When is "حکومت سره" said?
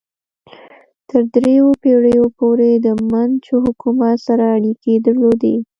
3.65-4.43